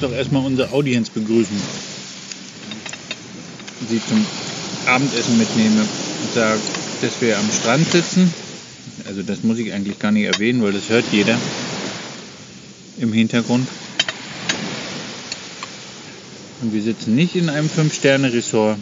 [0.00, 1.56] Muss doch erstmal unsere Audienz begrüßen.
[3.88, 4.24] Sie zum
[4.86, 6.60] Abendessen mitnehme und sage,
[7.00, 8.32] dass wir am Strand sitzen.
[9.06, 11.36] Also das muss ich eigentlich gar nicht erwähnen, weil das hört jeder
[12.98, 13.66] im Hintergrund.
[16.60, 18.78] Und wir sitzen nicht in einem Fünf-Sterne-Resort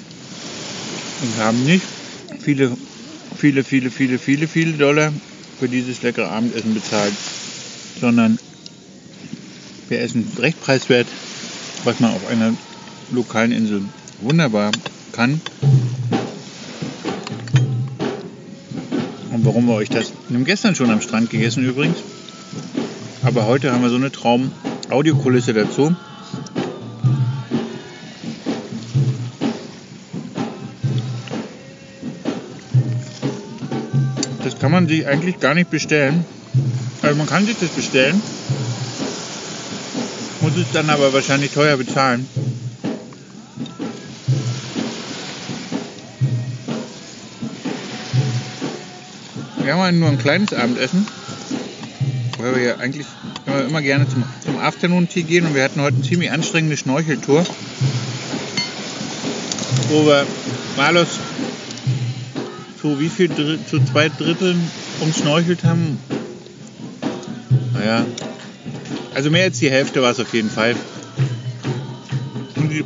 [1.23, 1.85] und haben nicht
[2.41, 2.77] viele,
[3.39, 5.13] viele, viele, viele, viele, viele Dollar
[5.59, 7.15] für dieses leckere Abendessen bezahlt,
[8.01, 8.39] sondern
[9.89, 11.07] wir essen recht preiswert,
[11.85, 12.55] was man auf einer
[13.11, 13.83] lokalen Insel
[14.21, 14.73] wunderbar
[15.13, 15.41] kann.
[19.33, 20.13] Und warum wir euch das?
[20.29, 21.99] Wir haben gestern schon am Strand gegessen übrigens.
[23.23, 25.95] Aber heute haben wir so eine Traum-Audiokulisse dazu.
[34.45, 36.25] Das kann man sich eigentlich gar nicht bestellen.
[37.03, 38.21] Also man kann sich das bestellen,
[40.41, 42.29] muss es dann aber wahrscheinlich teuer bezahlen.
[49.63, 51.07] Wir haben nur ein kleines Abendessen,
[52.39, 53.07] weil wir ja eigentlich
[53.47, 56.77] immer, immer gerne zum, zum Afternoon Tea gehen und wir hatten heute eine ziemlich anstrengende
[56.77, 57.45] Schnorcheltour,
[59.89, 60.25] wo wir
[60.77, 61.09] Malos
[62.81, 63.31] zu wie viel
[63.69, 65.99] zu zwei Dritteln umschnorchelt haben.
[67.73, 68.05] Naja,
[69.17, 70.77] also mehr als die Hälfte war es auf jeden Fall.
[72.55, 72.85] Und die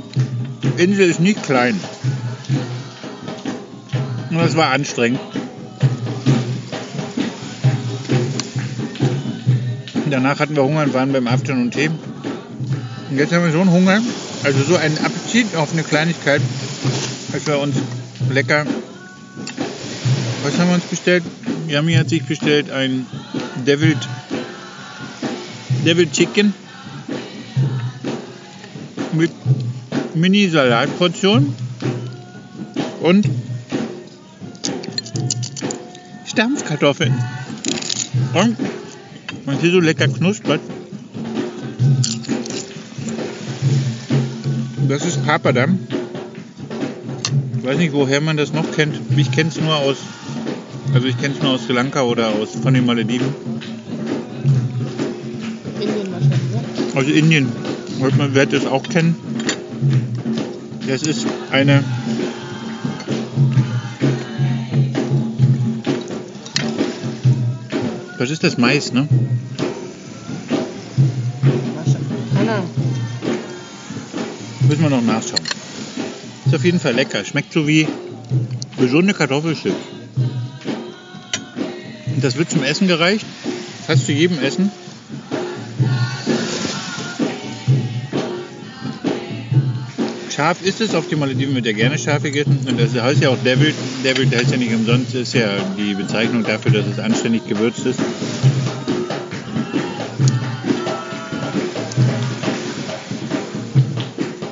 [0.76, 1.78] Insel ist nicht klein.
[4.30, 5.19] Nur es war anstrengend.
[10.08, 11.90] Danach hatten wir Hunger und waren beim Afternoon Tee.
[13.10, 14.00] Und jetzt haben wir so einen Hunger,
[14.44, 16.42] also so einen Appetit auf eine Kleinigkeit,
[17.32, 17.74] als wir uns
[18.30, 18.66] lecker.
[20.44, 21.24] Was haben wir uns bestellt?
[21.66, 23.04] Yami hat sich bestellt ein
[23.66, 24.08] Deviled
[25.84, 26.52] Devil Chicken
[29.12, 29.30] mit
[30.14, 31.54] Mini-Salatportion
[33.00, 33.26] und
[36.26, 37.14] Stampfkartoffeln.
[38.34, 38.56] Und
[39.46, 40.60] man hier so lecker knuspert.
[44.88, 45.78] Das ist Papadam.
[47.58, 49.00] Ich weiß nicht, woher man das noch kennt.
[49.16, 49.96] Ich kenne es nur aus,
[50.92, 53.28] also ich kenne es nur aus Sri Lanka oder aus von den Malediven.
[56.94, 57.50] Aus Indien.
[58.00, 59.16] Und man wird es auch kennen.
[60.86, 61.84] Das ist eine
[68.20, 69.08] Was ist das Mais, ne?
[74.68, 75.40] Müssen wir noch nachschauen.
[76.44, 77.24] Ist auf jeden Fall lecker.
[77.24, 77.88] Schmeckt so wie
[78.78, 79.74] gesunde Kartoffelchips.
[82.14, 83.24] Und das wird zum Essen gereicht.
[83.86, 84.70] Fast zu jedem Essen.
[90.40, 92.60] Scharf ist es, auf die Malediven wird ja gerne scharf gegessen.
[92.66, 93.74] Und das heißt ja auch Devil.
[94.02, 98.00] Devil heißt ja nicht umsonst, ist ja die Bezeichnung dafür, dass es anständig gewürzt ist.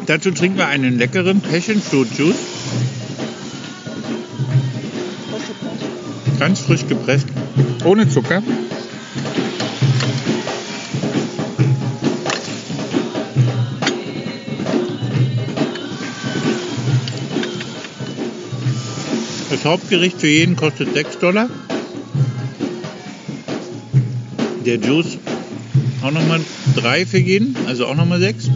[0.04, 2.36] Dazu trinken wir einen leckeren Passion Fruit Juice,
[6.38, 7.28] ganz frisch gepresst,
[7.86, 8.42] ohne Zucker.
[19.50, 21.48] Das Hauptgericht für jeden kostet 6 Dollar.
[24.66, 25.18] Der Juice
[26.02, 26.40] auch nochmal
[26.76, 28.50] 3 für jeden, also auch nochmal 6.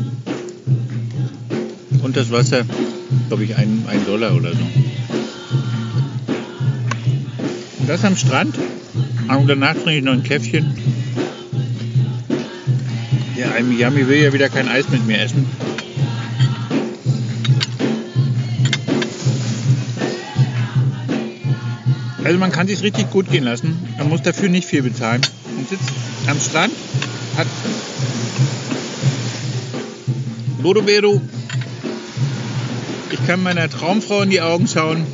[2.02, 2.64] Und das Wasser,
[3.28, 3.68] glaube ich, 1
[4.06, 4.58] Dollar oder so.
[7.78, 8.56] Und das am Strand.
[9.28, 10.74] Und danach trinke ich noch ein Käffchen.
[13.36, 15.46] Ja, ein Yami will ja wieder kein Eis mit mir essen.
[22.24, 23.76] Also man kann sich richtig gut gehen lassen.
[23.98, 25.22] Man muss dafür nicht viel bezahlen.
[25.56, 25.90] Man sitzt
[26.26, 26.72] am Strand,
[27.36, 27.46] hat
[30.62, 30.82] Bodo
[33.10, 35.04] Ich kann meiner Traumfrau in die Augen schauen.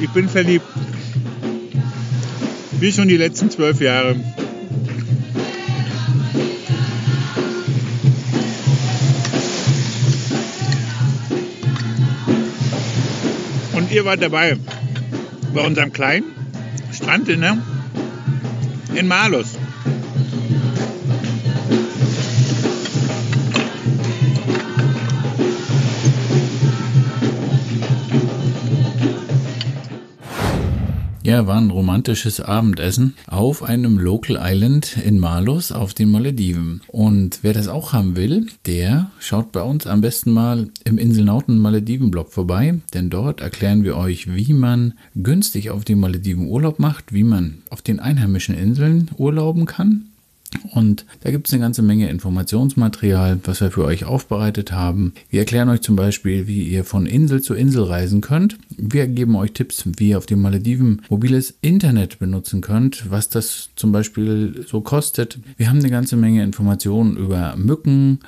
[0.00, 0.66] Ich bin verliebt.
[2.80, 4.16] Wie schon die letzten zwölf Jahre.
[13.98, 14.56] Ihr wart dabei
[15.52, 16.26] bei unserem kleinen
[16.92, 17.60] Strand ne?
[18.94, 19.57] in Malus.
[31.28, 36.80] Ja, war ein romantisches Abendessen auf einem Local Island in Malus auf den Malediven.
[36.88, 41.58] Und wer das auch haben will, der schaut bei uns am besten mal im Inselnauten
[41.58, 46.78] Malediven Blog vorbei, denn dort erklären wir euch, wie man günstig auf den Malediven Urlaub
[46.78, 50.06] macht, wie man auf den einheimischen Inseln urlauben kann
[50.72, 55.12] und da gibt es eine ganze Menge Informationsmaterial, was wir für euch aufbereitet haben.
[55.28, 58.58] Wir erklären euch zum Beispiel, wie ihr von Insel zu Insel reisen könnt.
[58.76, 63.70] Wir geben euch Tipps, wie ihr auf den Malediven mobiles Internet benutzen könnt, was das
[63.76, 65.38] zum Beispiel so kostet.
[65.56, 68.20] Wir haben eine ganze Menge Informationen über Mücken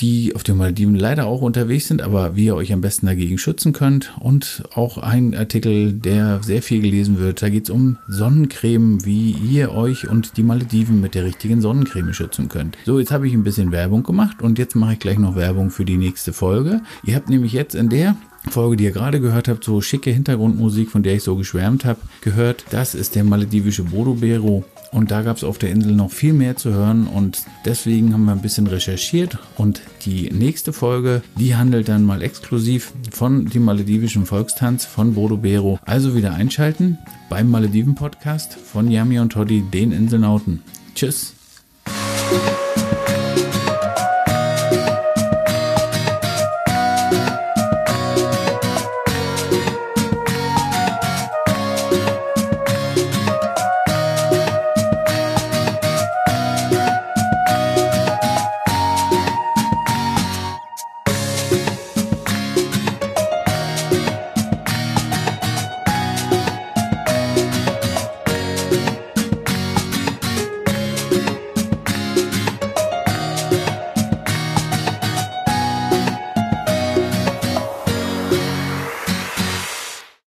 [0.00, 3.38] die auf den Malediven leider auch unterwegs sind, aber wie ihr euch am besten dagegen
[3.38, 4.12] schützen könnt.
[4.20, 7.42] Und auch ein Artikel, der sehr viel gelesen wird.
[7.42, 12.12] Da geht es um Sonnencreme, wie ihr euch und die Malediven mit der richtigen Sonnencreme
[12.12, 12.78] schützen könnt.
[12.84, 15.70] So, jetzt habe ich ein bisschen Werbung gemacht und jetzt mache ich gleich noch Werbung
[15.70, 16.80] für die nächste Folge.
[17.04, 18.16] Ihr habt nämlich jetzt in der
[18.50, 22.00] Folge, die ihr gerade gehört habt, so schicke Hintergrundmusik, von der ich so geschwärmt habe,
[22.20, 22.64] gehört.
[22.70, 26.32] Das ist der maledivische Bodo Bero und da gab es auf der Insel noch viel
[26.32, 31.56] mehr zu hören und deswegen haben wir ein bisschen recherchiert und die nächste Folge, die
[31.56, 35.78] handelt dann mal exklusiv von dem maledivischen Volkstanz von Bodo Bero.
[35.84, 36.98] Also wieder einschalten
[37.28, 40.62] beim Malediven Podcast von Yami und Toddy, den Inselnauten.
[40.94, 41.34] Tschüss.